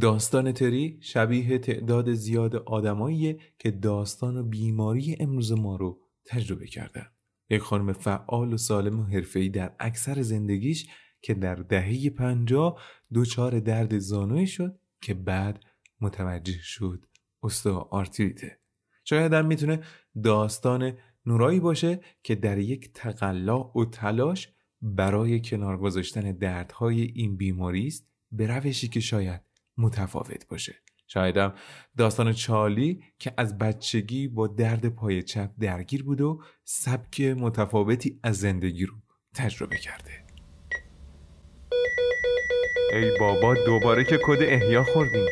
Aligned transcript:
داستان 0.00 0.52
تری 0.52 0.98
شبیه 1.00 1.58
تعداد 1.58 2.12
زیاد 2.12 2.56
آدماییه 2.56 3.38
که 3.58 3.70
داستان 3.70 4.36
و 4.36 4.42
بیماری 4.42 5.16
امروز 5.20 5.52
ما 5.52 5.76
رو 5.76 6.00
تجربه 6.26 6.66
کردن. 6.66 7.06
یک 7.50 7.62
خانم 7.62 7.92
فعال 7.92 8.52
و 8.52 8.56
سالم 8.56 9.00
و 9.00 9.02
حرفه‌ای 9.02 9.48
در 9.48 9.74
اکثر 9.80 10.22
زندگیش 10.22 10.88
که 11.22 11.34
در 11.34 11.54
دهه 11.54 12.10
پنجاه 12.10 12.80
دچار 13.14 13.60
درد 13.60 13.98
زانوی 13.98 14.46
شد 14.46 14.78
که 15.00 15.14
بعد 15.14 15.64
متوجه 16.00 16.58
شد 16.62 17.06
آرتریته. 17.90 18.58
شاید 19.04 19.32
هم 19.32 19.46
می‌تونه 19.46 19.80
داستان 20.22 20.92
نورایی 21.26 21.60
باشه 21.60 22.00
که 22.22 22.34
در 22.34 22.58
یک 22.58 22.92
تقلا 22.94 23.64
و 23.64 23.84
تلاش 23.84 24.48
برای 24.82 25.40
کنار 25.40 25.78
گذاشتن 25.78 26.32
دردهای 26.32 27.02
این 27.02 27.36
بیماری 27.36 27.86
است 27.86 28.08
به 28.32 28.46
روشی 28.46 28.88
که 28.88 29.00
شاید 29.00 29.45
متفاوت 29.78 30.48
باشه 30.48 30.74
شایدم 31.06 31.54
داستان 31.96 32.32
چالی 32.32 33.04
که 33.18 33.32
از 33.36 33.58
بچگی 33.58 34.28
با 34.28 34.46
درد 34.46 34.88
پای 34.88 35.22
چپ 35.22 35.50
درگیر 35.60 36.02
بود 36.02 36.20
و 36.20 36.42
سبک 36.64 37.20
متفاوتی 37.20 38.20
از 38.22 38.36
زندگی 38.38 38.86
رو 38.86 38.94
تجربه 39.34 39.76
کرده 39.76 40.24
ای 42.92 43.18
بابا 43.20 43.54
دوباره 43.54 44.04
که 44.04 44.18
کد 44.24 44.38
احیا 44.42 44.84
خوردیم 44.84 45.26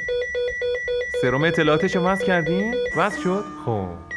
سروم 1.23 1.45
اطلاعاتشو 1.45 2.01
وصل 2.01 2.27
کردین؟ 2.27 2.75
وصل 2.97 3.23
شد؟ 3.23 3.45
خب 3.65 4.14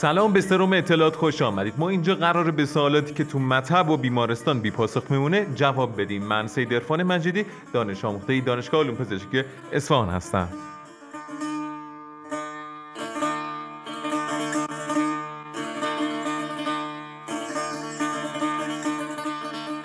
سلام 0.00 0.32
به 0.32 0.40
سروم 0.40 0.72
اطلاعات 0.72 1.16
خوش 1.16 1.42
آمدید. 1.42 1.74
ما 1.78 1.88
اینجا 1.88 2.14
قراره 2.14 2.50
به 2.50 2.66
سوالاتی 2.66 3.14
که 3.14 3.24
تو 3.24 3.38
مطب 3.38 3.88
و 3.88 3.96
بیمارستان 3.96 4.60
بی 4.60 4.70
پاسخ 4.70 5.10
میمونه 5.10 5.46
جواب 5.54 6.00
بدیم. 6.00 6.24
من 6.24 6.46
سید 6.46 6.74
ارفان 6.74 7.02
مجیدی 7.02 7.46
دانش 7.72 8.04
آموخته 8.04 8.40
دانشگاه 8.40 8.84
علوم 8.84 8.96
پزشکی 8.96 9.42
اصفهان 9.72 10.08
هستم. 10.08 10.48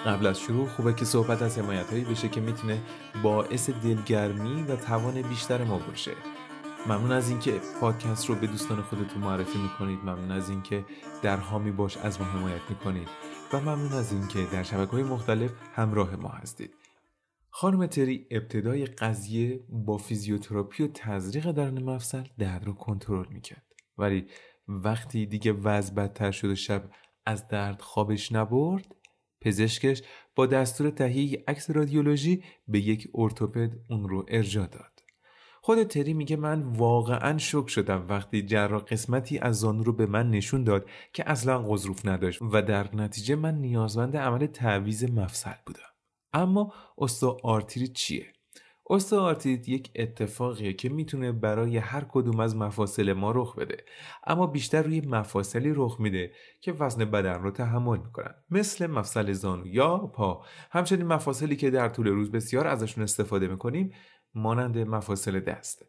قبل 0.06 0.28
از 0.28 0.40
شروع 0.40 0.68
خوبه 0.68 0.94
که 0.94 1.06
صحبت 1.06 1.42
از 1.42 1.60
حمایت 1.60 1.90
هایی 1.92 2.04
بشه 2.04 2.30
که 2.30 2.42
می‌تونه 2.42 2.82
باعث 3.24 3.70
دلگرمی 3.70 4.64
و 4.64 4.76
توان 4.76 5.22
بیشتر 5.22 5.64
ما 5.64 5.78
باشه. 5.78 6.12
ممنون 6.88 7.12
از 7.12 7.30
اینکه 7.30 7.62
پادکست 7.82 8.30
رو 8.30 8.36
به 8.36 8.48
دوستان 8.48 8.82
خودتون 8.82 9.22
معرفی 9.22 9.60
می‌کنید. 9.60 10.00
ممنون 10.00 10.32
از 10.32 10.50
اینکه 10.50 10.86
در 11.22 11.38
حامی 11.38 11.72
باش 11.72 11.98
از 11.98 12.22
ما 12.22 12.28
حمایت 12.28 12.62
می‌کنید. 12.70 13.08
و 13.54 13.60
ممنون 13.60 13.94
از 13.94 14.14
اینکه 14.14 14.48
در 14.52 14.64
شبکه 14.64 14.92
های 14.92 15.04
مختلف 15.04 15.52
همراه 15.76 16.16
ما 16.16 16.30
هستید. 16.30 16.74
خانم 17.50 17.86
تری 17.86 18.28
ابتدای 18.32 18.86
قضیه 18.86 19.64
با 19.70 19.98
فیزیوتراپی 19.98 20.84
و 20.84 20.88
تزریق 20.88 21.52
درون 21.52 21.84
مفصل 21.84 22.24
درد 22.38 22.66
رو 22.66 22.74
کنترل 22.74 23.28
می‌کرد. 23.30 23.66
ولی 23.98 24.28
وقتی 24.68 25.26
دیگه 25.26 25.52
وضع 25.52 25.94
بدتر 25.94 26.32
شد 26.32 26.50
و 26.50 26.56
شب 26.56 26.90
از 27.26 27.48
درد 27.48 27.82
خوابش 27.82 28.32
نبرد 28.32 28.96
پزشکش 29.42 30.02
با 30.36 30.46
دستور 30.46 30.90
تهیه 30.90 31.44
عکس 31.48 31.70
رادیولوژی 31.70 32.44
به 32.68 32.80
یک 32.80 33.08
ارتوپد 33.16 33.72
اون 33.90 34.10
رو 34.10 34.26
ارجا 34.28 34.66
داد. 34.66 34.93
خود 35.66 35.84
تری 35.84 36.14
میگه 36.14 36.36
من 36.36 36.62
واقعا 36.62 37.38
شوکه 37.38 37.68
شدم 37.68 38.06
وقتی 38.10 38.42
جراح 38.42 38.82
قسمتی 38.82 39.40
از 39.40 39.60
زانو 39.60 39.84
رو 39.84 39.94
به 39.94 40.06
من 40.06 40.30
نشون 40.32 40.64
داد 40.64 40.90
که 41.14 41.30
اصلا 41.30 41.60
غضروف 41.60 42.06
نداشت 42.06 42.42
و 42.42 42.62
در 42.62 42.96
نتیجه 42.96 43.36
من 43.36 43.56
نیازمند 43.56 44.18
عمل 44.18 44.46
تعویض 44.46 45.12
مفصل 45.12 45.54
بودم. 45.66 45.80
اما 46.34 46.74
آرتریت 47.44 47.94
چیه؟ 47.94 48.26
آرتریت 49.14 49.70
یک 49.70 49.92
اتفاقیه 49.96 50.74
که 50.74 50.90
می‌تونه 50.90 51.32
برای 51.32 51.78
هر 51.78 52.06
کدوم 52.10 52.40
از 52.40 52.56
مفاصل 52.56 53.14
ما 53.14 53.32
رخ 53.32 53.56
بده 53.56 53.78
اما 54.28 54.48
بیشتر 54.48 54.82
روی 54.82 55.02
مفاصلی 55.02 55.74
رخ 55.76 56.00
میده 56.00 56.32
که 56.62 56.72
وزن 56.72 57.06
بدن 57.06 57.42
رو 57.42 57.52
تحمل 57.52 57.98
می‌کنن. 57.98 58.36
مثل 58.50 58.88
مفصل 58.88 59.32
زانو 59.32 59.68
یا 59.68 59.98
پا. 59.98 60.46
همچنین 60.72 61.08
مفاصلی 61.08 61.56
که 61.56 61.70
در 61.70 61.90
طول 61.90 62.08
روز 62.08 62.32
بسیار 62.32 62.68
ازشون 62.68 63.04
استفاده 63.04 63.48
می‌کنیم 63.48 63.94
مانند 64.36 64.78
مفاصل 64.78 65.40
دست. 65.40 65.86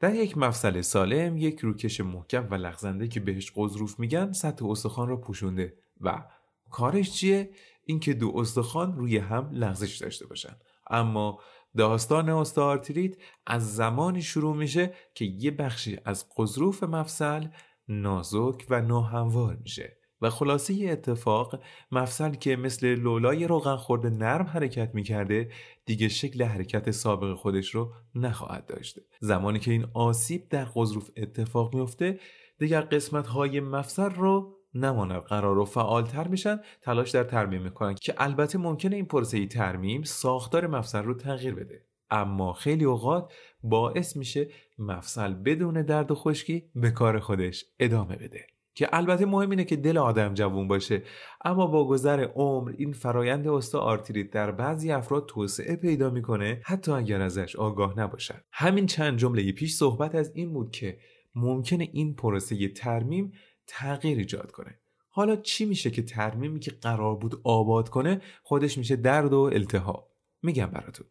در 0.00 0.14
یک 0.14 0.38
مفصل 0.38 0.80
سالم 0.80 1.36
یک 1.36 1.60
روکش 1.60 2.00
محکم 2.00 2.48
و 2.50 2.54
لغزنده 2.54 3.08
که 3.08 3.20
بهش 3.20 3.52
قضروف 3.56 4.00
میگن 4.00 4.32
سطح 4.32 4.66
استخوان 4.66 5.08
را 5.08 5.16
پوشونده. 5.16 5.74
و 6.00 6.24
کارش 6.70 7.10
چیه؟ 7.12 7.50
اینکه 7.84 8.14
دو 8.14 8.32
استخوان 8.36 8.96
روی 8.96 9.18
هم 9.18 9.50
لغزش 9.52 9.96
داشته 9.96 10.26
باشن. 10.26 10.56
اما 10.90 11.40
داستان 11.76 12.28
استارتریت 12.28 13.16
از 13.46 13.74
زمانی 13.74 14.22
شروع 14.22 14.56
میشه 14.56 14.94
که 15.14 15.24
یه 15.24 15.50
بخشی 15.50 15.98
از 16.04 16.26
قضروف 16.36 16.82
مفصل 16.82 17.48
نازک 17.88 18.66
و 18.70 18.80
ناهموار 18.80 19.56
میشه. 19.56 19.96
و 20.22 20.30
خلاصه 20.30 20.74
اتفاق 20.90 21.60
مفصل 21.92 22.34
که 22.34 22.56
مثل 22.56 22.94
لولای 22.94 23.46
روغن 23.46 23.76
خورده 23.76 24.10
نرم 24.10 24.46
حرکت 24.46 24.94
می‌کرده 24.94 25.50
دیگه 25.84 26.08
شکل 26.08 26.42
حرکت 26.42 26.90
سابق 26.90 27.34
خودش 27.34 27.74
رو 27.74 27.92
نخواهد 28.14 28.66
داشته. 28.66 29.02
زمانی 29.20 29.58
که 29.58 29.70
این 29.70 29.86
آسیب 29.94 30.48
در 30.48 30.64
قضروف 30.64 31.10
اتفاق 31.16 31.74
میفته 31.74 32.20
دیگر 32.58 32.80
قسمت 32.80 33.26
های 33.26 33.60
مفصل 33.60 34.10
رو 34.10 34.56
نماند. 34.74 35.22
قرار 35.22 35.58
و 35.58 35.64
فعالتر 35.64 36.28
میشن 36.28 36.60
تلاش 36.82 37.10
در 37.10 37.24
ترمیم 37.24 37.62
می‌کنن 37.62 37.94
که 37.94 38.14
البته 38.18 38.58
ممکنه 38.58 38.96
این 38.96 39.06
پروسه 39.06 39.46
ترمیم 39.46 40.02
ساختار 40.02 40.66
مفصل 40.66 41.02
رو 41.02 41.14
تغییر 41.14 41.54
بده. 41.54 41.84
اما 42.10 42.52
خیلی 42.52 42.84
اوقات 42.84 43.32
باعث 43.62 44.16
میشه 44.16 44.48
مفصل 44.78 45.34
بدون 45.34 45.82
درد 45.82 46.10
و 46.10 46.14
خشکی 46.14 46.70
به 46.74 46.90
کار 46.90 47.18
خودش 47.18 47.64
ادامه 47.78 48.16
بده. 48.16 48.55
که 48.76 48.88
البته 48.92 49.26
مهم 49.26 49.50
اینه 49.50 49.64
که 49.64 49.76
دل 49.76 49.98
آدم 49.98 50.34
جوون 50.34 50.68
باشه. 50.68 51.02
اما 51.44 51.66
با 51.66 51.88
گذر 51.88 52.20
عمر 52.20 52.72
این 52.78 52.92
فرایند 52.92 53.48
آرتریت 53.74 54.30
در 54.30 54.50
بعضی 54.50 54.92
افراد 54.92 55.26
توسعه 55.26 55.76
پیدا 55.76 56.10
می‌کنه 56.10 56.60
حتی 56.64 56.92
اگر 56.92 57.20
ازش 57.20 57.56
آگاه 57.56 57.98
نباشن. 57.98 58.40
همین 58.52 58.86
چند 58.86 59.18
جمله 59.18 59.52
پیش 59.52 59.74
صحبت 59.74 60.14
از 60.14 60.32
این 60.34 60.52
بود 60.52 60.70
که 60.70 60.98
ممکنه 61.34 61.88
این 61.92 62.14
پروسه 62.14 62.68
ترمیم 62.68 63.32
تغییر 63.66 64.18
ایجاد 64.18 64.50
کنه. 64.50 64.78
حالا 65.10 65.36
چی 65.36 65.64
میشه 65.64 65.90
که 65.90 66.02
ترمیمی 66.02 66.60
که 66.60 66.70
قرار 66.70 67.16
بود 67.16 67.40
آباد 67.44 67.88
کنه 67.88 68.20
خودش 68.42 68.78
میشه 68.78 68.96
درد 68.96 69.32
و 69.32 69.40
التهاب؟ 69.40 70.10
میگم 70.42 70.66
براتون. 70.66 71.06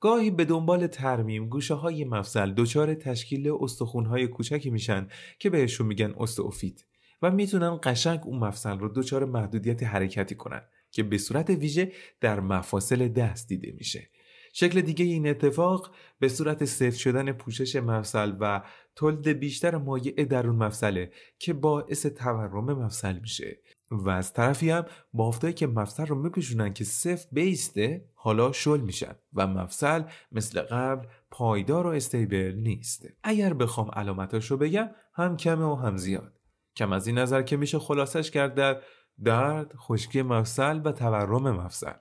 گاهی 0.00 0.30
به 0.30 0.44
دنبال 0.44 0.86
ترمیم 0.86 1.48
گوشه 1.48 1.74
های 1.74 2.04
مفصل 2.04 2.52
دچار 2.52 2.94
تشکیل 2.94 3.52
استخون 3.60 4.06
های 4.06 4.26
کوچکی 4.26 4.70
میشن 4.70 5.08
که 5.38 5.50
بهشون 5.50 5.86
میگن 5.86 6.14
استئوفیت 6.18 6.84
و 7.22 7.30
می‌تونن 7.30 7.78
قشنگ 7.82 8.20
اون 8.24 8.38
مفصل 8.38 8.78
رو 8.78 8.88
دچار 8.88 9.24
محدودیت 9.24 9.82
حرکتی 9.82 10.34
کنن 10.34 10.62
که 10.90 11.02
به 11.02 11.18
صورت 11.18 11.50
ویژه 11.50 11.92
در 12.20 12.40
مفاصل 12.40 13.08
دست 13.08 13.48
دیده 13.48 13.72
میشه. 13.72 14.08
شکل 14.52 14.80
دیگه 14.80 15.04
این 15.04 15.28
اتفاق 15.28 15.94
به 16.18 16.28
صورت 16.28 16.64
سفت 16.64 16.96
شدن 16.96 17.32
پوشش 17.32 17.76
مفصل 17.76 18.36
و 18.40 18.62
تولد 18.96 19.28
بیشتر 19.28 19.76
مایع 19.76 20.24
درون 20.24 20.56
مفصله 20.56 21.10
که 21.38 21.52
باعث 21.52 22.06
تورم 22.06 22.64
مفصل 22.64 23.18
میشه. 23.18 23.58
و 23.90 24.08
از 24.08 24.32
طرفی 24.32 24.70
هم 24.70 24.86
بافتایی 25.12 25.54
که 25.54 25.66
مفصل 25.66 26.06
رو 26.06 26.22
میپوشونن 26.22 26.72
که 26.72 26.84
سفت 26.84 27.28
بیسته 27.32 28.04
حالا 28.14 28.52
شل 28.52 28.80
میشن 28.80 29.14
و 29.34 29.46
مفصل 29.46 30.02
مثل 30.32 30.60
قبل 30.60 31.06
پایدار 31.30 31.86
و 31.86 31.90
استیبل 31.90 32.54
نیست. 32.56 33.08
اگر 33.22 33.54
بخوام 33.54 33.90
علامتاش 33.90 34.50
رو 34.50 34.56
بگم 34.56 34.90
هم 35.14 35.36
کمه 35.36 35.64
و 35.64 35.74
هم 35.74 35.96
زیاد. 35.96 36.39
کم 36.76 36.92
از 36.92 37.06
این 37.06 37.18
نظر 37.18 37.42
که 37.42 37.56
میشه 37.56 37.78
خلاصش 37.78 38.30
کرد 38.30 38.54
در 38.54 38.82
درد، 39.24 39.74
خشکی 39.76 40.22
مفصل 40.22 40.80
و 40.84 40.92
تورم 40.92 41.50
مفصل. 41.50 41.92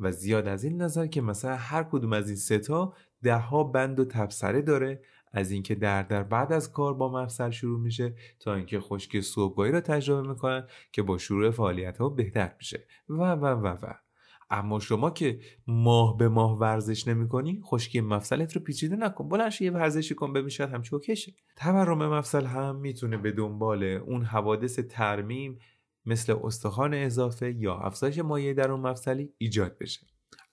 و 0.00 0.10
زیاد 0.10 0.48
از 0.48 0.64
این 0.64 0.82
نظر 0.82 1.06
که 1.06 1.20
مثلا 1.20 1.56
هر 1.56 1.82
کدوم 1.82 2.12
از 2.12 2.28
این 2.28 2.36
ستا 2.36 2.94
ده 3.22 3.38
ها 3.38 3.64
بند 3.64 4.00
و 4.00 4.04
تبصره 4.04 4.62
داره 4.62 5.02
از 5.32 5.50
اینکه 5.50 5.74
درد 5.74 6.08
در 6.08 6.22
بعد 6.22 6.52
از 6.52 6.72
کار 6.72 6.94
با 6.94 7.12
مفصل 7.22 7.50
شروع 7.50 7.80
میشه 7.80 8.14
تا 8.40 8.54
اینکه 8.54 8.80
خشکی 8.80 9.22
صبحگاهی 9.22 9.72
را 9.72 9.80
تجربه 9.80 10.28
می‌کنن 10.28 10.66
که 10.92 11.02
با 11.02 11.18
شروع 11.18 11.50
فعالیت 11.50 11.98
ها 11.98 12.08
بهتر 12.08 12.54
میشه. 12.58 12.86
و 13.08 13.14
و 13.14 13.46
و 13.46 13.66
و. 13.66 14.01
اما 14.52 14.80
شما 14.80 15.10
که 15.10 15.40
ماه 15.66 16.16
به 16.16 16.28
ماه 16.28 16.58
ورزش 16.58 17.08
نمی‌کنی 17.08 17.60
خشکی 17.64 18.00
مفصلت 18.00 18.52
رو 18.56 18.62
پیچیده 18.62 18.96
نکن. 18.96 19.28
بلنش 19.28 19.60
یه 19.60 19.70
ورزشی 19.70 20.14
کن 20.14 20.32
ببین 20.32 20.48
شاید 20.48 20.70
همچی 20.70 20.94
اوکیشه 20.94 21.32
تورم 21.56 21.98
مفصل 21.98 22.46
هم 22.46 22.76
می‌تونه 22.76 23.16
به 23.16 23.32
دنبال 23.32 23.84
اون 23.84 24.22
حوادث 24.24 24.78
ترمیم 24.78 25.58
مثل 26.06 26.36
استخوان 26.44 26.94
اضافه 26.94 27.54
یا 27.58 27.74
افزایش 27.74 28.18
مایع 28.18 28.52
در 28.54 28.70
اون 28.70 28.80
مفصلی 28.80 29.32
ایجاد 29.38 29.78
بشه. 29.78 30.06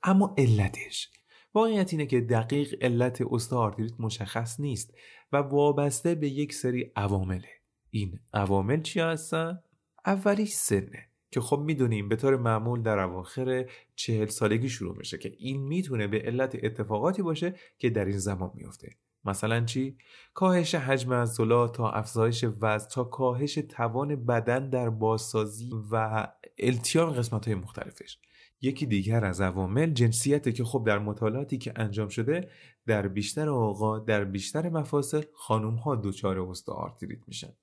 اما 0.04 0.36
علتش. 0.38 1.10
واقعیت 1.54 1.94
اینه 1.94 2.06
که 2.06 2.22
دقیق 2.22 2.76
علت 2.82 3.22
استئوآرتریت 3.32 3.92
مشخص 4.00 4.60
نیست 4.60 4.94
و 5.32 5.38
وابسته 5.38 6.16
به 6.16 6.30
یک 6.30 6.54
سری 6.54 6.92
عوامله. 6.96 7.50
این 7.90 8.20
عوامل 8.34 8.82
چی 8.82 9.00
هستن؟ 9.00 9.60
اولی 10.06 10.46
سنه. 10.46 11.09
که 11.32 11.42
خب 11.42 11.60
می‌دونیم 11.60 12.10
به 12.10 12.16
طور 12.16 12.36
معمول 12.36 12.82
در 12.82 13.00
اواخر 13.00 13.70
چهل 13.96 14.26
سالگی 14.26 14.70
شروع 14.70 14.98
میشه 14.98 15.18
که 15.18 15.34
این 15.38 15.62
می‌تونه 15.62 16.08
به 16.08 16.22
علت 16.22 16.58
اتفاقاتی 16.64 17.22
باشه 17.22 17.56
که 17.78 17.90
در 17.90 18.06
این 18.06 18.18
زمان 18.18 18.52
میفته 18.54 18.96
مثلا 19.26 19.66
چی؟ 19.66 19.98
کاهش 20.34 20.76
حجم 20.76 21.14
عضلات 21.14 21.76
تا 21.76 21.92
افزایش 21.92 22.46
وزن 22.62 22.88
تا 22.88 23.04
کاهش 23.04 23.56
توان 23.56 24.26
بدن 24.26 24.70
در 24.70 24.90
بازسازی 24.90 25.72
و 25.92 26.28
التیام 26.58 27.10
قسمت 27.10 27.46
های 27.46 27.56
مختلفش. 27.56 28.18
یکی 28.62 28.86
دیگر 28.86 29.26
از 29.26 29.42
عوامل 29.42 29.94
جنسیته 29.94 30.52
که 30.52 30.64
خب 30.64 30.84
در 30.88 31.00
مطالعاتی 31.00 31.58
که 31.58 31.74
انجام 31.76 32.10
شده 32.10 32.50
در 32.86 33.08
بیشتر 33.08 33.50
اوقات 33.50 34.06
در 34.06 34.24
بیشتر 34.24 34.70
مفاصل 34.70 35.24
خانم 35.34 35.76
ها 35.76 35.96
دچار 35.96 36.54
آرتریت 36.68 37.20
میشن. 37.28 37.54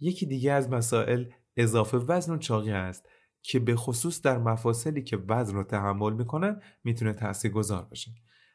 یکی 0.00 0.26
دیگه 0.26 0.52
از 0.52 0.68
مسائل 0.68 1.24
اضافه 1.56 1.98
وزن 1.98 2.34
و 2.34 2.38
چاقی 2.38 2.70
است 2.70 3.08
که 3.42 3.58
به 3.58 3.76
خصوص 3.76 4.22
در 4.22 4.38
مفاصلی 4.38 5.02
که 5.02 5.18
وزن 5.28 5.54
رو 5.54 5.64
تحمل 5.64 6.12
می‌کنن 6.12 6.60
می‌تونه 6.84 7.12
تأثیر 7.12 7.50
گذار 7.50 7.82
باشه. 7.82 8.10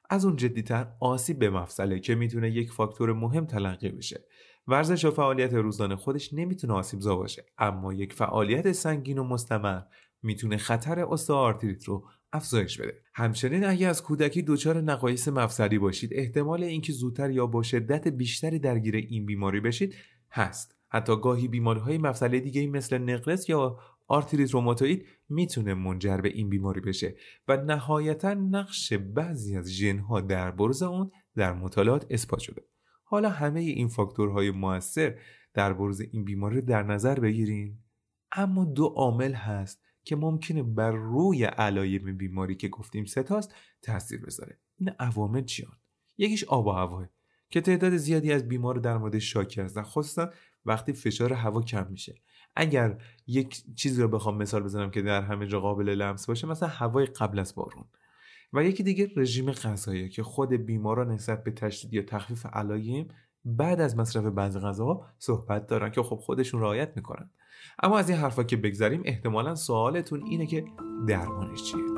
از 0.09 0.25
اون 0.25 0.35
جدیتر 0.35 0.87
آسیب 0.99 1.39
به 1.39 1.49
مفصله 1.49 1.99
که 1.99 2.15
می‌تونه 2.15 2.51
یک 2.51 2.71
فاکتور 2.71 3.13
مهم 3.13 3.45
تلقی 3.45 3.89
بشه. 3.89 4.25
ورزش 4.67 5.05
و 5.05 5.11
فعالیت 5.11 5.53
روزانه 5.53 5.95
خودش 5.95 6.33
نمی‌تونه 6.33 6.73
آسیب 6.73 6.99
زا 6.99 7.15
باشه 7.15 7.45
اما 7.57 7.93
یک 7.93 8.13
فعالیت 8.13 8.71
سنگین 8.71 9.17
و 9.17 9.23
مستمر 9.23 9.81
می‌تونه 10.23 10.57
خطر 10.57 10.99
استئوآرتریت 10.99 11.83
رو 11.83 12.07
افزایش 12.33 12.81
بده. 12.81 13.01
همچنین 13.13 13.65
اگه 13.65 13.87
از 13.87 14.03
کودکی 14.03 14.41
دچار 14.41 14.81
نقایص 14.81 15.27
مفصلی 15.27 15.79
باشید 15.79 16.09
احتمال 16.13 16.63
اینکه 16.63 16.93
زودتر 16.93 17.31
یا 17.31 17.47
با 17.47 17.63
شدت 17.63 18.07
بیشتری 18.07 18.59
درگیر 18.59 18.95
این 18.95 19.25
بیماری 19.25 19.59
بشید 19.59 19.95
هست. 20.31 20.74
حتی 20.89 21.15
گاهی 21.21 21.47
بیماری 21.47 21.79
های 21.79 21.97
مفصلی 21.97 22.41
دیگه 22.41 22.67
مثل 22.67 22.97
نقرس 22.97 23.49
یا 23.49 23.79
آرتریت 24.07 24.51
روماتوئید 24.51 25.05
می‌تونه 25.29 25.73
منجر 25.73 26.17
به 26.17 26.29
این 26.29 26.49
بیماری 26.49 26.81
بشه 26.81 27.15
و 27.47 27.57
نهایتا 27.57 28.33
نقش 28.33 28.93
بعضی 28.93 29.57
از 29.57 29.71
ژنها 29.71 30.21
در 30.21 30.51
بروز 30.51 30.83
اون 30.83 31.11
در 31.35 31.53
مطالعات 31.53 32.05
اثبات 32.09 32.39
شده. 32.39 32.61
حالا 33.03 33.29
همه 33.29 33.59
این 33.59 33.87
فاکتورهای 33.87 34.51
موثر 34.51 35.19
در 35.53 35.73
برز 35.73 36.01
این 36.11 36.23
بیماری 36.23 36.61
در 36.61 36.83
نظر 36.83 37.19
بگیریم 37.19 37.83
اما 38.31 38.65
دو 38.65 38.85
عامل 38.85 39.33
هست 39.33 39.81
که 40.03 40.15
ممکنه 40.15 40.63
بر 40.63 40.91
روی 40.91 41.43
علایم 41.43 42.17
بیماری 42.17 42.55
که 42.55 42.67
گفتیم 42.67 43.05
ستاست 43.05 43.55
تاثیر 43.81 44.25
بذاره. 44.25 44.59
این 44.77 44.89
عوامل 44.89 45.43
چیان؟ 45.43 45.77
یکیش 46.17 46.43
آب 46.43 46.67
و 46.67 46.71
هواه 46.71 47.09
که 47.49 47.61
تعداد 47.61 47.97
زیادی 47.97 48.31
از 48.31 48.47
بیمار 48.47 48.75
در 48.75 48.97
مورد 48.97 49.19
شاکی 49.19 49.61
هستن 49.61 49.81
خصوصا 49.81 50.31
وقتی 50.65 50.93
فشار 50.93 51.33
هوا 51.33 51.61
کم 51.61 51.87
میشه. 51.89 52.15
اگر 52.55 52.97
یک 53.27 53.63
چیزی 53.75 54.01
رو 54.01 54.07
بخوام 54.07 54.37
مثال 54.37 54.63
بزنم 54.63 54.91
که 54.91 55.01
در 55.01 55.21
همه 55.21 55.47
جا 55.47 55.59
قابل 55.59 55.89
لمس 55.89 56.25
باشه 56.25 56.47
مثلا 56.47 56.69
هوای 56.69 57.05
قبل 57.05 57.39
از 57.39 57.55
بارون. 57.55 57.85
و 58.53 58.63
یکی 58.63 58.83
دیگه 58.83 59.11
رژیم 59.15 59.51
غذایی 59.51 60.09
که 60.09 60.23
خود 60.23 60.53
بیماران 60.53 61.11
نسبت 61.11 61.43
به 61.43 61.51
تشدید 61.51 61.93
یا 61.93 62.01
تخفیف 62.01 62.45
علایم 62.45 63.07
بعد 63.45 63.81
از 63.81 63.97
مصرف 63.97 64.25
بعضی 64.25 64.59
غذاها 64.59 65.07
صحبت 65.17 65.67
دارن 65.67 65.91
که 65.91 66.03
خب 66.03 66.15
خودشون 66.15 66.61
رعایت 66.61 66.91
می‌کنن. 66.95 67.29
اما 67.83 67.97
از 67.97 68.09
این 68.09 68.17
حرفا 68.17 68.43
که 68.43 68.57
بگذریم 68.57 69.01
احتمالا 69.05 69.55
سوالتون 69.55 70.23
اینه 70.25 70.47
که 70.47 70.65
درمانش 71.07 71.63
چیه؟ 71.63 71.94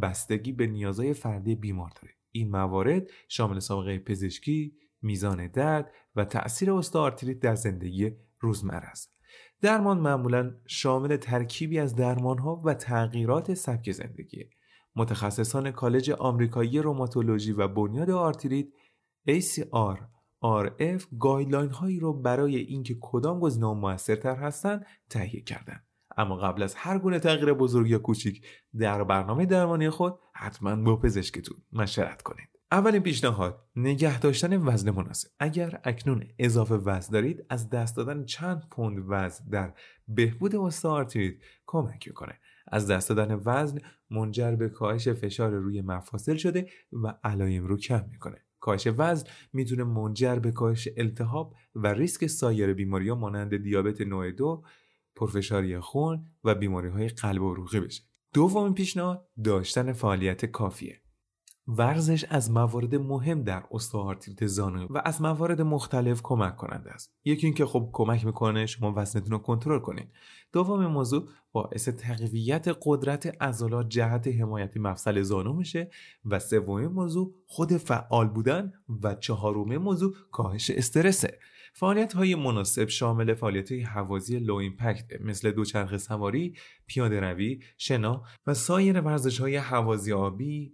بستگی 0.00 0.52
به 0.52 0.66
نیازهای 0.66 1.14
فردی 1.14 1.54
بیمار 1.54 1.90
داره. 2.02 2.14
این 2.32 2.50
موارد 2.50 3.10
شامل 3.28 3.58
سابقه 3.58 3.98
پزشکی 3.98 4.76
میزان 5.02 5.46
درد 5.46 5.92
و 6.16 6.24
تأثیر 6.24 6.72
استئوآرتریت 6.72 7.40
در 7.40 7.54
زندگی 7.54 8.10
روزمره 8.40 8.86
است. 8.86 9.14
درمان 9.60 9.98
معمولا 9.98 10.54
شامل 10.66 11.16
ترکیبی 11.16 11.78
از 11.78 11.94
درمانها 11.94 12.62
و 12.64 12.74
تغییرات 12.74 13.54
سبک 13.54 13.92
زندگی. 13.92 14.44
متخصصان 14.96 15.70
کالج 15.70 16.10
آمریکایی 16.10 16.78
روماتولوژی 16.78 17.52
و 17.52 17.68
بنیاد 17.68 18.10
آرتریت 18.10 18.66
ACR 19.28 19.98
RF 20.44 21.02
guideline 21.20 21.70
هایی 21.70 22.00
رو 22.00 22.12
برای 22.12 22.56
اینکه 22.56 22.96
کدام 23.00 23.40
گزینه 23.40 23.66
موثرتر 23.66 24.36
هستند 24.36 24.86
تهیه 25.10 25.40
کردند. 25.40 25.87
اما 26.18 26.36
قبل 26.36 26.62
از 26.62 26.74
هر 26.74 26.98
گونه 26.98 27.18
تغییر 27.18 27.52
بزرگ 27.52 27.90
یا 27.90 27.98
کوچیک 27.98 28.46
در 28.78 29.04
برنامه 29.04 29.46
درمانی 29.46 29.90
خود 29.90 30.18
حتما 30.34 30.76
با 30.76 30.96
پزشکتون 30.96 31.56
مشورت 31.72 32.22
کنید. 32.22 32.48
اولین 32.72 33.02
پیشنهاد 33.02 33.64
نگه 33.76 34.20
داشتن 34.20 34.56
وزن 34.56 34.90
مناسب. 34.90 35.28
اگر 35.38 35.80
اکنون 35.84 36.24
اضافه 36.38 36.74
وزن 36.74 37.12
دارید 37.12 37.44
از 37.48 37.70
دست 37.70 37.96
دادن 37.96 38.24
چند 38.24 38.68
پوند 38.70 39.04
وزن 39.08 39.44
در 39.50 39.74
بهبود 40.08 40.56
استئوآرتریت 40.56 41.34
کمک 41.66 42.08
می‌کنه 42.08 42.38
از 42.72 42.86
دست 42.90 43.08
دادن 43.08 43.40
وزن 43.44 43.78
منجر 44.10 44.56
به 44.56 44.68
کاهش 44.68 45.08
فشار 45.08 45.50
روی 45.50 45.80
مفاصل 45.80 46.36
شده 46.36 46.68
و 46.92 47.14
علایم 47.24 47.66
رو 47.66 47.76
کم 47.76 48.04
می‌کنه. 48.10 48.44
کاهش 48.60 48.88
وزن 48.96 49.26
می‌تونه 49.52 49.84
منجر 49.84 50.36
به 50.36 50.52
کاهش 50.52 50.88
التهاب 50.96 51.54
و 51.74 51.86
ریسک 51.86 52.26
سایر 52.26 52.74
بیماری 52.74 53.08
ها 53.08 53.14
مانند 53.14 53.56
دیابت 53.56 54.00
نوع 54.00 54.30
دو 54.30 54.62
پرفشاری 55.18 55.80
خون 55.80 56.26
و 56.44 56.54
بیماری 56.54 56.88
های 56.88 57.08
قلب 57.08 57.42
و 57.42 57.54
عروقی 57.54 57.80
بشه. 57.80 58.02
دومین 58.34 58.74
پیشنهاد 58.74 59.28
داشتن 59.44 59.92
فعالیت 59.92 60.44
کافیه. 60.44 61.00
ورزش 61.68 62.24
از 62.24 62.50
موارد 62.50 62.94
مهم 62.94 63.42
در 63.42 63.64
استئوآرتریت 63.72 64.46
زانو 64.46 64.86
و 64.90 65.02
از 65.04 65.22
موارد 65.22 65.62
مختلف 65.62 66.22
کمک 66.22 66.56
کننده 66.56 66.90
است. 66.90 67.12
یکی 67.24 67.46
اینکه 67.46 67.66
خب 67.66 67.90
کمک 67.92 68.26
می‌کنه 68.26 68.66
شما 68.66 68.92
وزنتون 68.96 69.30
رو 69.30 69.38
کنترل 69.38 69.78
کنید. 69.78 70.08
دوم 70.52 70.86
موضوع 70.86 71.28
باعث 71.52 71.88
تقویت 71.88 72.68
قدرت 72.82 73.42
عضلات 73.42 73.88
جهت 73.88 74.28
حمایت 74.28 74.76
مفصل 74.76 75.22
زانو 75.22 75.52
میشه. 75.52 75.90
و 76.24 76.38
سومین 76.38 76.88
موضوع 76.88 77.34
خود 77.46 77.72
فعال 77.72 78.28
بودن 78.28 78.72
و 79.02 79.14
چهارمین 79.14 79.78
موضوع 79.78 80.14
کاهش 80.30 80.70
استرسه. 80.70 81.38
فعالیت 81.78 82.12
های 82.12 82.34
مناسب 82.34 82.88
شامل 82.88 83.34
فعالیت 83.34 83.72
های 83.72 83.80
حوازی 83.80 84.38
لو 84.38 84.54
ایمپکت 84.54 85.20
مثل 85.20 85.50
دوچرخه 85.50 85.98
سواری، 85.98 86.54
پیاده 86.86 87.20
روی، 87.20 87.62
شنا 87.76 88.22
و 88.46 88.54
سایر 88.54 89.00
ورزش 89.00 89.40
های 89.40 89.56
حوازی 89.56 90.12
آبی 90.12 90.72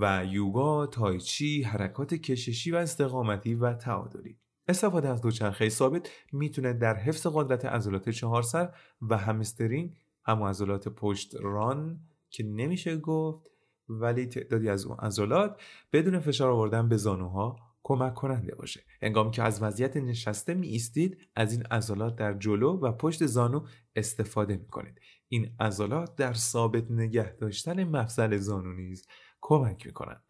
و 0.00 0.24
یوگا، 0.24 0.86
تایچی، 0.86 1.62
حرکات 1.62 2.14
کششی 2.14 2.70
و 2.70 2.76
استقامتی 2.76 3.54
و 3.54 3.72
تعادلی. 3.72 4.38
استفاده 4.68 5.08
از 5.08 5.20
دوچرخه 5.20 5.68
ثابت 5.68 6.10
می‌تونه 6.32 6.72
در 6.72 6.94
حفظ 6.94 7.26
قدرت 7.34 7.64
عضلات 7.64 8.08
چهار 8.08 8.42
سر 8.42 8.74
و 9.02 9.16
همسترینگ 9.16 9.96
اما 10.26 10.48
عضلات 10.48 10.88
پشت 10.88 11.34
ران 11.40 12.00
که 12.30 12.44
نمیشه 12.44 12.96
گفت 12.96 13.46
ولی 13.88 14.26
تعدادی 14.26 14.68
از 14.68 14.86
اون 14.86 14.96
عضلات 14.98 15.62
بدون 15.92 16.18
فشار 16.18 16.50
آوردن 16.50 16.88
به 16.88 16.96
زانوها 16.96 17.69
کمک 17.90 18.14
کننده 18.14 18.54
باشه. 18.54 18.80
هنگامی 19.02 19.30
که 19.30 19.42
از 19.42 19.62
وضعیت 19.62 19.96
نشسته 19.96 20.54
می 20.54 20.68
ایستید 20.68 21.28
از 21.36 21.52
این 21.52 21.62
عضلات 21.62 22.16
در 22.16 22.34
جلو 22.34 22.80
و 22.80 22.92
پشت 22.92 23.26
زانو 23.26 23.66
استفاده 23.96 24.56
می 24.56 24.68
کنید 24.68 25.00
این 25.28 25.56
عضلات 25.60 26.16
در 26.16 26.32
ثابت 26.32 26.90
نگه 26.90 27.36
داشتن 27.36 27.84
مفصل 27.84 28.36
زانو 28.36 28.72
نیز 28.72 29.06
کمک 29.40 29.86
می 29.86 29.92
کنند 29.92 30.24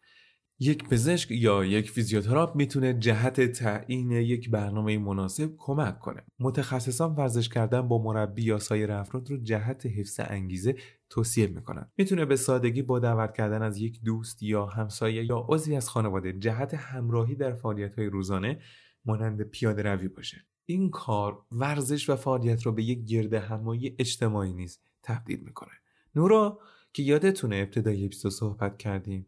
یک 0.63 0.83
پزشک 0.83 1.31
یا 1.31 1.65
یک 1.65 1.91
فیزیوتراپ 1.91 2.55
می‌تونه 2.55 2.93
جهت 2.93 3.41
تعیین 3.41 4.11
یک 4.11 4.49
برنامه 4.49 4.97
مناسب 4.97 5.53
کمک 5.57 5.99
کنه. 5.99 6.23
متخصصان 6.39 7.15
ورزش 7.15 7.49
کردن 7.49 7.87
با 7.87 8.03
مربی 8.03 8.43
یا 8.43 8.59
سایر 8.59 8.91
افراد 8.91 9.31
رو 9.31 9.37
جهت 9.37 9.85
حفظ 9.85 10.19
انگیزه 10.23 10.75
توصیه 11.09 11.47
می‌کنن. 11.47 11.91
می‌تونه 11.97 12.25
به 12.25 12.35
سادگی 12.35 12.81
با 12.81 12.99
دعوت 12.99 13.33
کردن 13.33 13.61
از 13.61 13.77
یک 13.77 14.01
دوست 14.03 14.43
یا 14.43 14.65
همسایه 14.65 15.25
یا 15.25 15.45
عضوی 15.49 15.75
از 15.75 15.89
خانواده 15.89 16.33
جهت 16.33 16.73
همراهی 16.73 17.35
در 17.35 17.53
فعالیت 17.53 17.99
های 17.99 18.07
روزانه 18.07 18.59
مانند 19.05 19.41
پیاده 19.41 19.81
روی 19.81 20.07
باشه. 20.07 20.45
این 20.65 20.89
کار 20.89 21.45
ورزش 21.51 22.09
و 22.09 22.15
فعالیت 22.15 22.63
رو 22.63 22.71
به 22.71 22.83
یک 22.83 23.05
گرد 23.05 23.33
همایی 23.33 23.95
اجتماعی 23.99 24.53
نیز 24.53 24.79
تبدیل 25.03 25.39
می‌کنه. 25.39 25.73
نورا 26.15 26.59
که 26.93 27.03
یادتونه 27.03 27.55
ابتدای 27.55 28.05
اپیزود 28.05 28.31
صحبت 28.31 28.77
کردیم 28.77 29.27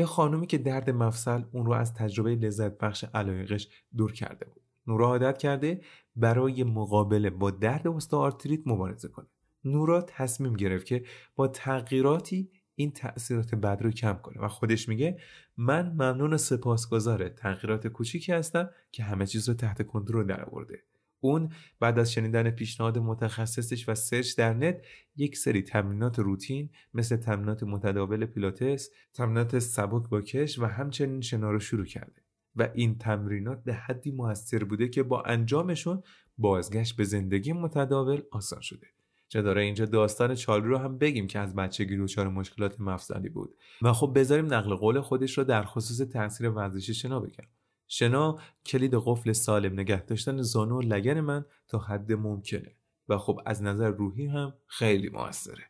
یه 0.00 0.06
خانومی 0.06 0.46
که 0.46 0.58
درد 0.58 0.90
مفصل 0.90 1.42
اون 1.52 1.66
رو 1.66 1.72
از 1.72 1.94
تجربه 1.94 2.34
لذت 2.34 2.78
بخش 2.78 3.04
علایقش 3.04 3.68
دور 3.96 4.12
کرده 4.12 4.46
بود. 4.46 4.62
نورا 4.86 5.06
عادت 5.06 5.38
کرده 5.38 5.80
برای 6.16 6.64
مقابله 6.64 7.30
با 7.30 7.50
درد 7.50 7.88
استئوآرتریت 7.88 8.60
مبارزه 8.66 9.08
کنه. 9.08 9.26
نورا 9.64 10.02
تصمیم 10.02 10.52
گرفت 10.52 10.86
که 10.86 11.04
با 11.36 11.48
تغییراتی 11.48 12.50
این 12.74 12.90
تاثیرات 12.90 13.54
بد 13.54 13.82
رو 13.82 13.90
کم 13.90 14.14
کنه 14.22 14.44
و 14.44 14.48
خودش 14.48 14.88
میگه 14.88 15.18
من 15.56 15.92
ممنون 15.92 16.32
و 16.32 16.38
سپاسگزار 16.38 17.28
تغییرات 17.28 17.86
کوچیکی 17.86 18.32
هستم 18.32 18.70
که 18.92 19.02
همه 19.02 19.26
چیز 19.26 19.48
رو 19.48 19.54
تحت 19.54 19.86
کنترل 19.86 20.26
در 20.26 20.44
آورده 20.44 20.82
اون 21.20 21.52
بعد 21.80 21.98
از 21.98 22.12
شنیدن 22.12 22.50
پیشنهاد 22.50 22.98
متخصصش 22.98 23.88
و 23.88 23.94
سرچ 23.94 24.36
در 24.36 24.54
نت 24.54 24.82
یک 25.16 25.36
سری 25.36 25.62
تمرینات 25.62 26.18
روتین 26.18 26.70
مثل 26.94 27.16
تمرینات 27.16 27.62
متداول 27.62 28.26
پیلاتس، 28.26 28.90
تمرینات 29.14 29.58
سبک 29.58 30.08
با 30.08 30.20
کش 30.20 30.58
و 30.58 30.64
همچنین 30.64 31.20
شنا 31.20 31.50
رو 31.50 31.60
شروع 31.60 31.84
کرده. 31.84 32.22
و 32.56 32.68
این 32.74 32.98
تمرینات 32.98 33.64
به 33.64 33.74
حدی 33.74 34.10
موثر 34.10 34.64
بوده 34.64 34.88
که 34.88 35.02
با 35.02 35.22
انجامشون 35.22 36.02
بازگشت 36.38 36.96
به 36.96 37.04
زندگی 37.04 37.52
متداول 37.52 38.22
آسان 38.30 38.60
شده. 38.60 38.86
چه 39.28 39.42
داره 39.42 39.62
اینجا 39.62 39.84
داستان 39.84 40.34
چالو 40.34 40.68
رو 40.68 40.78
هم 40.78 40.98
بگیم 40.98 41.26
که 41.26 41.38
از 41.38 41.54
بچگی 41.54 41.96
دچار 41.96 42.28
مشکلات 42.28 42.80
مفصلی 42.80 43.28
بود. 43.28 43.54
و 43.82 43.92
خب 43.92 44.12
بذاریم 44.14 44.54
نقل 44.54 44.74
قول 44.74 45.00
خودش 45.00 45.38
رو 45.38 45.44
در 45.44 45.64
خصوص 45.64 46.08
تاثیر 46.08 46.48
ورزشی 46.48 46.94
شنا 46.94 47.20
بگم. 47.20 47.44
شنا 47.92 48.38
کلید 48.66 48.94
قفل 48.94 49.32
سالم 49.32 49.80
نگه 49.80 50.04
داشتن 50.04 50.42
زانو 50.42 50.78
و 50.78 50.80
لگن 50.80 51.20
من 51.20 51.44
تا 51.68 51.78
حد 51.78 52.12
ممکنه. 52.12 52.76
و 53.08 53.18
خب 53.18 53.40
از 53.46 53.62
نظر 53.62 53.90
روحی 53.90 54.26
هم 54.26 54.54
خیلی 54.66 55.08
موثره. 55.08 55.64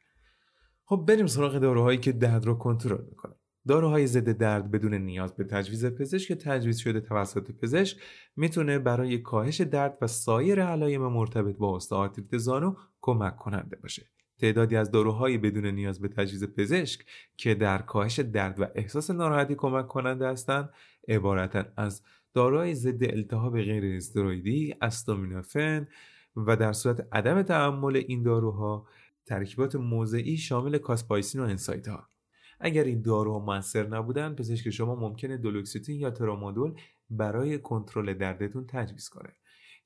خب 0.84 1.04
بریم 1.08 1.26
سراغ 1.26 1.58
داروهایی 1.58 1.98
که 1.98 2.12
درد 2.12 2.46
رو 2.46 2.54
کنترل 2.54 3.04
می‌کنه 3.04 3.34
داروهای 3.68 4.06
ضد 4.06 4.30
درد 4.30 4.70
بدون 4.70 4.94
نیاز 4.94 5.36
به 5.36 5.44
تجویز 5.44 5.86
پزشک 5.86 6.28
که 6.28 6.34
تجویز 6.34 6.78
شده 6.78 7.00
توسط 7.00 7.50
پزشک 7.50 7.96
می‌تونه 8.36 8.78
برای 8.78 9.18
کاهش 9.18 9.60
درد 9.60 9.98
و 10.00 10.06
سایر 10.06 10.62
علایم 10.62 11.06
مرتبط 11.06 11.56
با 11.56 11.76
استئوآرتریت 11.76 12.36
زانو 12.36 12.74
کمک 13.00 13.36
کننده 13.36 13.76
باشه. 13.76 14.06
تعدادی 14.38 14.76
از 14.76 14.90
داروهای 14.90 15.38
بدون 15.38 15.66
نیاز 15.66 16.00
به 16.00 16.08
تجویز 16.08 16.44
پزشک 16.44 17.00
که 17.36 17.54
در 17.54 17.78
کاهش 17.78 18.20
درد 18.20 18.60
و 18.60 18.66
احساس 18.74 19.10
ناراحتی 19.10 19.54
کمک 19.54 19.88
کننده 19.88 20.28
هستند 20.28 20.70
عبارتن 21.10 21.72
از 21.76 22.02
داروهای 22.34 22.74
ضد 22.74 23.04
التهاب 23.04 23.62
غیر 23.62 23.96
استروئیدی 23.96 24.74
استامینوفن 24.82 25.88
و 26.36 26.56
در 26.56 26.72
صورت 26.72 27.08
عدم 27.12 27.42
تحمل 27.42 27.96
این 27.96 28.22
داروها 28.22 28.86
ترکیبات 29.26 29.76
موضعی 29.76 30.36
شامل 30.36 30.78
کاپسایسین 30.78 31.40
و 31.40 31.44
انسید 31.44 31.88
ها 31.88 32.08
اگر 32.60 32.84
این 32.84 33.02
داروها 33.02 33.38
موثر 33.38 33.86
نبودن 33.86 34.34
پزشک 34.34 34.70
شما 34.70 34.94
ممکنه 34.94 35.36
دولوکستین 35.36 36.00
یا 36.00 36.10
ترامادول 36.10 36.74
برای 37.10 37.58
کنترل 37.58 38.14
دردتون 38.14 38.66
تجویز 38.66 39.08
کنه. 39.08 39.32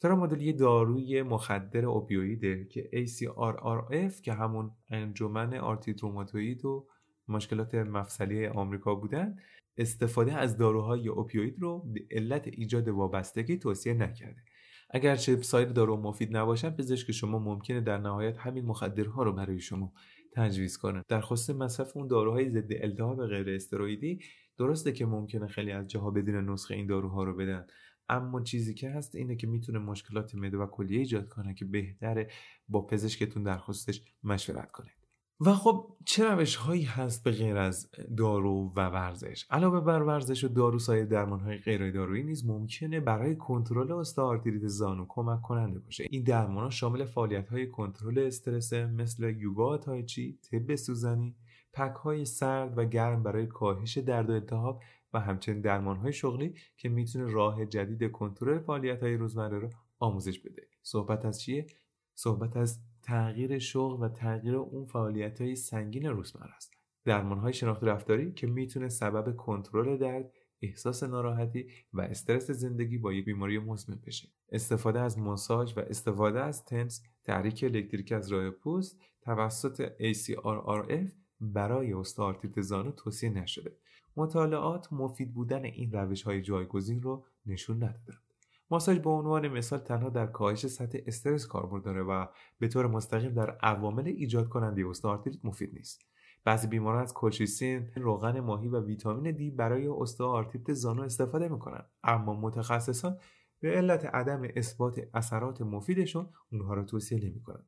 ترامادول 0.00 0.42
یه 0.42 0.52
داروی 0.52 1.22
مخدر 1.22 1.86
اوپیوئیده 1.86 2.64
که 2.64 2.90
ACR 2.92 3.69
RF 3.69 4.20
که 4.20 4.32
همون 4.32 4.70
انجمن 4.90 5.54
آرتریت 5.54 6.02
روماتوئید 6.02 6.64
و 6.64 6.86
مشکلات 7.28 7.74
مفصلی 7.74 8.46
آمریکا 8.46 8.94
بودن 8.94 9.36
استفاده 9.76 10.32
از 10.32 10.56
داروهای 10.56 11.08
اوپیوئید 11.08 11.56
رو 11.58 11.78
به 11.78 12.00
علت 12.10 12.48
ایجاد 12.48 12.88
وابستگی 12.88 13.56
توصیه 13.56 13.94
نکرده. 13.94 14.42
اگرچه 14.90 15.36
سایر 15.36 15.68
دارو 15.68 15.96
مفید 15.96 16.36
نباشن 16.36 16.70
پزشک 16.70 17.12
شما 17.12 17.38
ممکنه 17.38 17.80
در 17.80 17.98
نهایت 17.98 18.36
همین 18.38 18.64
مخدرها 18.64 19.22
رو 19.22 19.32
برای 19.32 19.60
شما 19.60 19.92
تجویز 20.32 20.76
کنه. 20.76 21.02
در 21.08 21.20
خصوص 21.20 21.56
مصرف 21.56 21.96
اون 21.96 22.08
داروهای 22.08 22.50
ضد 22.50 22.70
التهاب 22.70 23.26
غیر 23.26 23.50
استروئیدی 23.50 24.18
درسته 24.58 24.92
که 24.92 25.06
ممکنه 25.06 25.46
خیلی 25.46 25.72
از 25.72 25.86
جاها 25.86 26.10
بدون 26.10 26.50
نسخه 26.50 26.74
این 26.74 26.86
داروها 26.86 27.24
رو 27.24 27.36
بدن. 27.36 27.66
اما 28.08 28.42
چیزی 28.42 28.74
که 28.74 28.90
هست 28.90 29.14
اینه 29.14 29.36
که 29.36 29.46
می‌تونه 29.46 29.78
مشکلات 29.78 30.34
معده 30.34 30.56
و 30.56 30.66
کلیه 30.66 30.98
ایجاد 30.98 31.28
کنه 31.28 31.54
که 31.54 31.64
بهتره 31.64 32.30
با 32.68 32.86
پزشکتون 32.86 33.42
در 33.42 33.58
خصوصش 33.58 34.00
مشورت 34.24 34.72
کنید. 34.72 35.03
و 35.40 35.54
خب 35.54 35.96
چه 36.04 36.24
روش 36.24 36.56
هایی 36.56 36.82
هست 36.82 37.24
به 37.24 37.30
غیر 37.30 37.56
از 37.56 37.90
دارو 38.16 38.72
و 38.76 38.80
ورزش؟ 38.80 39.46
علاوه 39.50 39.80
بر 39.80 40.02
ورزش 40.02 40.44
و 40.44 40.48
دارو 40.48 40.78
سایر 40.78 41.04
درمان 41.04 41.40
های 41.40 41.58
غیر 41.58 41.90
دارویی 41.90 42.22
نیز 42.22 42.46
ممکنه 42.46 43.00
برای 43.00 43.36
کنترل 43.36 43.92
استئوآرتریت 43.92 44.66
زانو 44.66 45.06
کمک 45.08 45.42
کننده 45.42 45.78
باشه. 45.78 46.06
این 46.10 46.22
درمان 46.22 46.64
ها 46.64 46.70
شامل 46.70 47.04
فعالیت 47.04 47.48
های 47.48 47.70
کنترل 47.70 48.18
استرس 48.18 48.72
مثل 48.72 49.34
یوگا 49.38 49.78
تایچی 49.78 50.38
طب 50.50 50.74
سوزنی 50.74 51.36
پک 51.72 51.94
های 51.94 52.24
سرد 52.24 52.78
و 52.78 52.84
گرم 52.84 53.22
برای 53.22 53.46
کاهش 53.46 53.98
درد 53.98 54.30
و 54.30 54.32
التهاب 54.32 54.82
و 55.12 55.20
همچنین 55.20 55.60
درمان 55.60 55.96
های 55.96 56.12
شغلی 56.12 56.54
که 56.76 56.88
می‌تونه 56.88 57.32
راه 57.32 57.66
جدید 57.66 58.12
کنترل 58.12 58.58
فعالیت 58.58 59.02
های 59.02 59.14
روزمره 59.14 59.58
رو 59.58 59.70
آموزش 59.98 60.38
بده. 60.38 60.62
صحبت 60.82 61.24
از 61.24 61.40
چیه؟ 61.42 61.66
صحبت 62.14 62.56
از 62.56 62.80
تغییر 63.04 63.58
شغل 63.58 64.02
و 64.02 64.08
تغییر 64.08 64.56
اون 64.56 64.84
فعالیت 64.84 65.40
های 65.40 65.56
سنگین 65.56 66.06
روزمره 66.06 66.54
است. 66.54 66.72
درمان 67.04 67.38
های 67.38 67.52
شناخت 67.52 67.84
رفتاری 67.84 68.32
که 68.32 68.46
می‌تونه 68.46 68.88
سبب 68.88 69.36
کنترل 69.36 69.96
درد 69.96 70.32
احساس 70.62 71.02
ناراحتی 71.02 71.66
و 71.92 72.00
استرس 72.00 72.50
زندگی 72.50 72.98
با 72.98 73.12
یک 73.12 73.24
بیماری 73.24 73.58
مزمن 73.58 73.98
بشه. 74.06 74.28
استفاده 74.52 75.00
از 75.00 75.18
ماساژ 75.18 75.76
و 75.76 75.80
استفاده 75.80 76.40
از 76.40 76.64
تنس 76.64 77.02
تحریک 77.24 77.64
الکتریک 77.64 78.12
از 78.12 78.32
راه 78.32 78.50
پوست 78.50 79.00
توسط 79.22 79.88
ACRRF 79.98 81.12
برای 81.40 81.92
استئوآرتریت 81.92 82.60
زانو 82.60 82.90
توصیه 82.90 83.30
نشده. 83.30 83.76
مطالعات 84.16 84.92
مفید 84.92 85.34
بودن 85.34 85.64
این 85.64 85.92
روش 85.92 86.22
های 86.22 86.42
جایگزین 86.42 87.02
رو 87.02 87.24
نشون 87.46 87.76
ندادن 87.76 88.23
ماساژ 88.70 88.98
به 88.98 89.10
عنوان 89.10 89.48
مثال 89.48 89.78
تنها 89.78 90.08
در 90.08 90.26
کاهش 90.26 90.66
سطح 90.66 90.98
استرس 91.06 91.46
کاربرد 91.46 91.82
داره 91.84 92.02
و 92.02 92.26
به 92.58 92.68
طور 92.68 92.86
مستقیم 92.86 93.34
در 93.34 93.50
عوامل 93.50 94.06
ایجاد 94.06 94.48
کننده 94.48 94.86
استئوآرتریت 94.88 95.44
مفید 95.44 95.74
نیست. 95.74 96.02
بعضی 96.44 96.66
بیماران 96.66 97.02
از 97.02 97.14
کلشیسین، 97.14 97.90
روغن 97.96 98.40
ماهی 98.40 98.68
و 98.68 98.80
ویتامین 98.80 99.36
دی 99.36 99.50
برای 99.50 99.88
استئوآرتریت 99.88 100.72
زانو 100.72 101.02
استفاده 101.02 101.48
می‌کنن 101.48 101.84
اما 102.02 102.40
متخصصان 102.40 103.18
به 103.60 103.70
علت 103.70 104.04
عدم 104.04 104.42
اثبات 104.56 105.00
اثرات 105.14 105.62
مفیدشون 105.62 106.28
اونها 106.52 106.74
را 106.74 106.84
توصیه 106.84 107.24
نمی‌کنن 107.24 107.66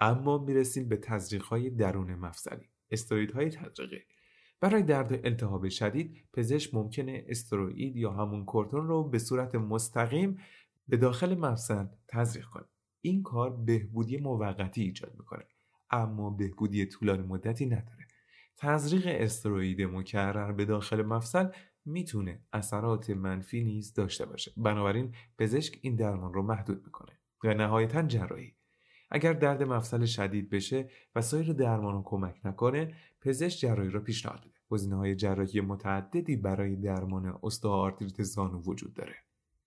اما 0.00 0.38
می‌رسیم 0.38 0.88
به 0.88 0.96
تزریق 0.96 1.44
های 1.44 1.70
درون 1.70 2.14
مفصلی. 2.14 2.70
های 3.34 3.50
تزریقی. 3.50 4.04
برای 4.60 4.82
درد 4.82 5.26
التهاب 5.26 5.68
شدید 5.68 6.28
پزشک 6.32 6.74
ممکنه 6.74 7.24
استروئید 7.28 7.96
یا 7.96 8.10
همون 8.10 8.44
کورتون 8.44 8.86
رو 8.86 9.08
به 9.08 9.18
صورت 9.18 9.54
مستقیم 9.54 10.38
به 10.88 10.96
داخل 10.96 11.38
مفصل 11.38 11.86
تزریق 12.08 12.46
کنه. 12.46 12.64
این 13.00 13.22
کار 13.22 13.50
بهبودی 13.50 14.16
موقتی 14.16 14.82
ایجاد 14.82 15.14
می‌کنه 15.18 15.44
اما 15.90 16.30
بهبودی 16.30 16.86
طولانی 16.86 17.26
مدتی 17.26 17.66
نداره. 17.66 18.08
تزریق 18.56 19.02
استروئید 19.06 19.82
مکرر 19.82 20.52
به 20.52 20.64
داخل 20.64 21.02
مفصل 21.02 21.48
می‌تونه 21.84 22.40
اثرات 22.52 23.10
منفی 23.10 23.64
نیز 23.64 23.94
داشته 23.94 24.26
باشه. 24.26 24.52
بنابراین 24.56 25.14
پزشک 25.38 25.78
این 25.82 25.96
درمان 25.96 26.34
رو 26.34 26.42
محدود 26.42 26.84
می‌کنه. 26.84 27.18
و 27.44 27.54
نهایتا 27.54 28.02
جراحی. 28.02 28.54
اگر 29.14 29.32
درد 29.32 29.62
مفصل 29.62 30.04
شدید 30.04 30.50
بشه 30.50 30.88
و 31.14 31.20
سایر 31.20 31.52
درمان 31.52 32.02
کمک 32.02 32.40
نکنه 32.44 32.94
پزشک 33.20 33.60
جراحی 33.60 33.90
را 33.90 34.00
پیشنهاد 34.00 34.40
میده. 34.44 34.58
گزینه 34.68 34.96
های 34.96 35.14
جراحی 35.14 35.60
متعددی 35.60 36.36
برای 36.36 36.76
درمان 36.76 37.38
استئوآرتریت 37.42 38.22
زانو 38.22 38.62
وجود 38.62 38.94
داره. 38.94 39.14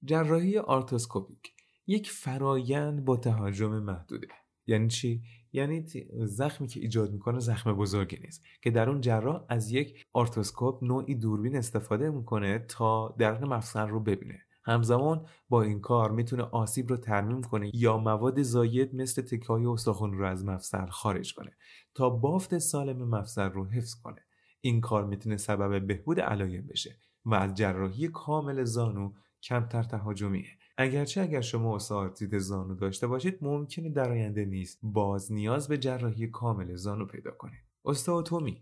جراحی 0.03 0.57
آرتروسکوپیک 0.57 1.53
یک 1.87 2.11
فرایند 2.11 3.05
با 3.05 3.17
تهاجم 3.17 3.79
محدوده. 3.79 4.27
یعنی 4.65 4.87
چی؟ 4.87 5.21
یعنی 5.53 5.85
زخمی 6.25 6.67
که 6.67 6.79
ایجاد 6.79 7.11
می‌کنه 7.11 7.39
زخم 7.39 7.73
بزرگی 7.73 8.17
نیست. 8.17 8.43
که 8.61 8.71
در 8.71 8.89
اون 8.89 9.01
جراح 9.01 9.45
از 9.49 9.71
یک 9.71 10.05
آرتروسکوپ 10.13 10.83
نوعی 10.83 11.15
دوربین 11.15 11.55
استفاده 11.55 12.09
می‌کنه 12.09 12.59
تا 12.59 13.15
درون 13.19 13.53
مفصل 13.53 13.87
رو 13.87 13.99
ببینه. 13.99 14.41
همزمان 14.67 15.25
با 15.49 15.61
این 15.61 15.81
کار 15.81 16.11
می‌تونه 16.11 16.43
آسیب 16.43 16.89
رو 16.89 16.97
ترمیم 16.97 17.41
کنه 17.41 17.71
یا 17.73 17.97
مواد 17.97 18.41
زاید 18.41 18.95
مثل 18.95 19.21
تکه‌های 19.21 19.65
استخوان 19.65 20.13
رو 20.13 20.25
از 20.25 20.45
مفصل 20.45 20.85
خارج 20.85 21.33
کنه 21.33 21.51
تا 21.95 22.09
بافت 22.09 22.57
سالم 22.57 23.09
مفصل 23.09 23.49
رو 23.49 23.65
حفظ 23.65 23.95
کنه. 23.95 24.21
این 24.61 24.81
کار 24.81 25.05
می‌تونه 25.05 25.37
سبب 25.37 25.87
بهبود 25.87 26.19
علایم 26.19 26.67
بشه 26.67 26.97
و 27.25 27.33
از 27.33 27.53
جراحی 27.53 28.07
کامل 28.07 28.63
زانو 28.63 29.11
کمتر 29.43 29.83
تهاجمیه. 29.83 30.47
اگرچه 30.77 31.21
اگر 31.21 31.41
شما 31.41 31.75
استئوآرتریت 31.75 32.37
زانو 32.37 32.75
داشته 32.75 33.07
باشید 33.07 33.37
ممکنه 33.41 33.89
در 33.89 34.11
آینده 34.11 34.45
نیز 34.45 34.79
باز 34.83 35.31
نیاز 35.31 35.67
به 35.67 35.77
جراحی 35.77 36.27
کامل 36.27 36.75
زانو 36.75 37.05
پیدا 37.05 37.31
کنید. 37.31 37.59
استئوتومی 37.85 38.61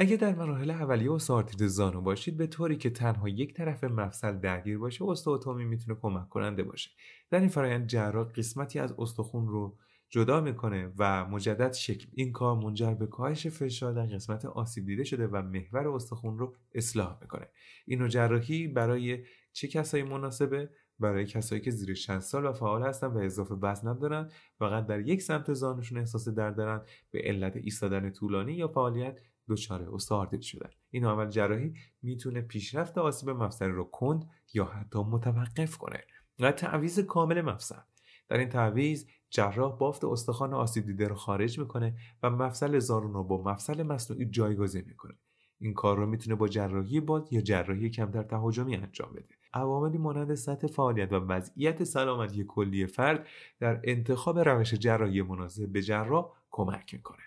اگه 0.00 0.16
در 0.16 0.34
مراحل 0.34 0.70
اولیه 0.70 1.12
استئوآرتریت 1.12 1.66
زانو 1.66 2.00
باشید 2.00 2.36
به 2.36 2.46
طوری 2.46 2.76
که 2.76 2.90
تنها 2.90 3.28
یک 3.28 3.54
طرف 3.54 3.84
مفصل 3.84 4.38
درگیر 4.38 4.78
باشه 4.78 5.04
استئوتومی 5.04 5.64
می‌تونه 5.64 5.98
کمک 6.02 6.28
کننده 6.28 6.62
باشه. 6.62 6.90
در 7.30 7.40
این 7.40 7.48
فرایند 7.48 7.86
جراح 7.86 8.28
قسمتی 8.28 8.78
از 8.78 8.94
استخون 8.98 9.48
رو 9.48 9.76
جدا 10.08 10.40
می‌کنه 10.40 10.92
و 10.98 11.24
مجدد 11.26 11.72
شکل. 11.72 12.06
این 12.14 12.32
کار 12.32 12.56
منجر 12.56 12.94
به 12.94 13.06
کاهش 13.06 13.46
فشار 13.46 13.92
در 13.92 14.06
قسمت 14.06 14.44
آسیب 14.44 14.86
دیده 14.86 15.04
شده 15.04 15.26
و 15.26 15.42
محور 15.42 15.88
استخون 15.88 16.38
رو 16.38 16.54
اصلاح 16.74 17.18
می‌کنه. 17.20 17.48
این 17.86 18.08
جراحی 18.08 18.68
برای 18.68 19.24
چه 19.52 19.68
کسایی 19.68 20.02
مناسبه؟ 20.02 20.70
برای 20.98 21.26
کسایی 21.26 21.60
که 21.60 21.70
زیر 21.70 21.94
60 21.94 22.18
سال 22.18 22.46
و 22.46 22.52
فعال 22.52 22.82
هستن 22.82 23.06
و 23.06 23.18
اضافه 23.18 23.54
وزن 23.54 23.88
ندارن 23.88 24.30
فقط 24.58 24.86
در 24.86 25.00
یک 25.00 25.22
سمت 25.22 25.52
زانوشون 25.52 25.98
احساس 25.98 26.28
درد 26.28 26.56
دارن 26.56 26.82
به 27.10 27.20
علت 27.24 27.56
ایستادن 27.56 28.10
طولانی 28.10 28.52
یا 28.52 28.68
فعالیت 28.68 29.20
دچار 29.48 29.94
استئاردیت 29.94 30.40
شدن 30.40 30.70
این 30.90 31.04
عمل 31.04 31.28
جراحی 31.28 31.74
می‌تونه 32.02 32.40
پیشرفت 32.40 32.98
آسیب 32.98 33.30
مفصلی 33.30 33.68
رو 33.68 33.84
کند 33.84 34.30
یا 34.54 34.64
حتی 34.64 34.98
متوقف 34.98 35.76
کنه 35.76 36.04
و 36.40 36.52
تعویض 36.52 36.98
کامل 36.98 37.40
مفصل. 37.40 37.80
در 38.28 38.38
این 38.38 38.48
تعویض 38.48 39.04
جراح 39.30 39.76
بافت 39.76 40.04
استخوان 40.04 40.54
آسیب 40.54 40.86
دیده 40.86 41.08
رو 41.08 41.14
خارج 41.14 41.58
می‌کنه 41.58 41.96
و 42.22 42.30
مفصل 42.30 42.78
زارون 42.78 43.12
رو 43.12 43.24
با 43.24 43.42
مفصل 43.42 43.82
مصنوعی 43.82 44.24
جایگزین 44.24 44.84
می‌کنه. 44.86 45.14
این 45.60 45.74
کار 45.74 45.96
رو 45.96 46.06
می‌تونه 46.06 46.36
با 46.36 46.48
جراحی 46.48 47.00
باد 47.00 47.32
یا 47.32 47.40
جراحی 47.40 47.90
کمتر 47.90 48.22
تهاجمی 48.22 48.76
انجام 48.76 49.12
بده. 49.12 49.34
عواملی 49.54 49.98
مانند 49.98 50.34
سطح 50.34 50.66
فعالیت 50.66 51.12
و 51.12 51.16
وضعیت 51.16 51.84
سلامتی 51.84 52.44
کلی 52.48 52.86
فرد 52.86 53.26
در 53.60 53.80
انتخاب 53.84 54.38
روش 54.38 54.74
جراحی 54.74 55.22
مناسب 55.22 55.66
به 55.66 55.82
جراح 55.82 56.32
کمک 56.50 56.94
می‌کنه. 56.94 57.22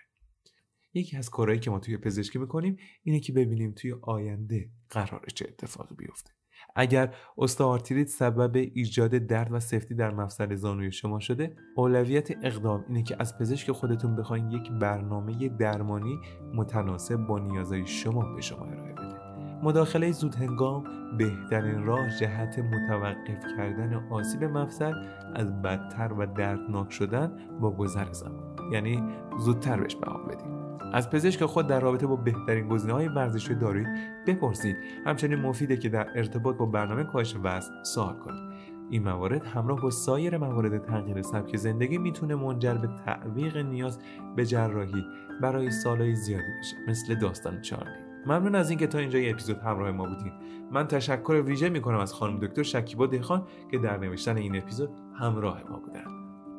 یکی 0.94 1.16
از 1.16 1.30
کارهایی 1.30 1.60
که 1.60 1.70
ما 1.70 1.78
توی 1.78 1.96
پزشکی 1.96 2.38
می‌کنیم 2.38 2.76
اینه 3.02 3.20
که 3.20 3.32
ببینیم 3.32 3.72
توی 3.72 3.94
آینده 4.02 4.70
قرار 4.90 5.26
چه 5.34 5.46
اتفاقی 5.48 5.94
بیفته. 5.94 6.30
اگر 6.74 7.14
استئارتریت 7.38 8.08
سبب 8.08 8.56
ایجاد 8.56 9.10
درد 9.10 9.52
و 9.52 9.60
سفتی 9.60 9.94
در 9.94 10.14
مفصل 10.14 10.54
زانوی 10.54 10.92
شما 10.92 11.20
شده 11.20 11.56
اولویت 11.76 12.30
اقدام 12.44 12.84
اینه 12.88 13.02
که 13.02 13.16
از 13.18 13.38
پزشک 13.38 13.70
خودتون 13.70 14.16
بخواین 14.16 14.50
یک 14.50 14.70
برنامه 14.70 15.48
درمانی 15.48 16.18
متناسب 16.54 17.16
با 17.16 17.38
نیازهای 17.38 17.86
شما 17.86 18.34
به 18.34 18.40
شما 18.40 18.64
ارائه 18.64 18.92
بده. 18.92 19.22
مداخله 19.62 20.12
زود 20.12 20.34
هنگام 20.34 20.84
بهترین 21.18 21.82
راه 21.82 22.18
جهت 22.20 22.58
متوقف 22.58 23.44
کردن 23.56 23.94
آسیب 24.10 24.44
مفصل 24.44 24.92
از 25.34 25.62
بدتر 25.62 26.12
و 26.12 26.26
دردناک 26.26 26.92
شدن 26.92 27.58
با 27.60 27.70
گذر 27.70 28.12
زمان. 28.12 28.56
یعنی 28.72 29.02
زودتر 29.38 29.80
بهش 29.80 29.96
بها 29.96 30.18
بدید 30.18 30.61
از 30.92 31.10
پزشک 31.10 31.44
خود 31.44 31.66
در 31.66 31.80
رابطه 31.80 32.06
با 32.06 32.16
بهترین 32.16 32.68
گزینه 32.68 32.92
های 32.92 33.08
ورزشی 33.08 33.54
دارویی 33.54 33.86
بپرسید. 34.26 34.76
همچنین 35.06 35.38
مفیده 35.38 35.76
که 35.76 35.88
در 35.88 36.08
ارتباط 36.14 36.56
با 36.56 36.66
برنامه 36.66 37.04
کاهش 37.04 37.36
وزن 37.42 37.82
سوال 37.82 38.14
کنید. 38.14 38.52
این 38.90 39.02
موارد 39.02 39.46
همراه 39.46 39.80
با 39.80 39.90
سایر 39.90 40.36
موارد 40.36 40.84
تغییر 40.84 41.22
سبک 41.22 41.56
زندگی 41.56 41.98
می‌تونه 41.98 42.34
منجر 42.34 42.74
به 42.74 42.88
تعویق 43.06 43.56
نیاز 43.56 43.98
به 44.36 44.46
جراحی 44.46 45.04
برای 45.42 45.70
سالهای 45.70 46.14
زیادی 46.14 46.52
بشه 46.60 46.76
مثل 46.88 47.14
داستان 47.14 47.60
چارلی. 47.60 47.96
ممنون 48.26 48.54
از 48.54 48.70
اینکه 48.70 48.86
تا 48.86 48.98
اینجا 48.98 49.18
این 49.18 49.30
اپیزود 49.30 49.58
همراه 49.58 49.90
ما 49.90 50.06
بودین. 50.06 50.32
من 50.70 50.86
تشکر 50.86 51.42
ویژه 51.46 51.68
می‌کنم 51.68 51.98
از 51.98 52.14
خانم 52.14 52.38
دکتر 52.38 52.62
شکیبا 52.62 53.06
دهخان 53.06 53.42
که 53.70 53.78
در 53.78 53.98
نوشتن 53.98 54.36
این 54.36 54.56
اپیزود 54.56 54.90
همراه 55.14 55.62
ما 55.70 55.78
بودن. 55.78 56.04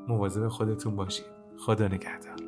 مواظب 0.07 0.47
خودتون 0.47 0.95
باشید 0.95 1.25
خدا 1.57 1.87
نگهدار. 1.87 2.42